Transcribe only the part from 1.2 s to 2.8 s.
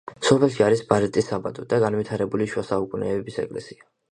საბადო და განვითარებული შუა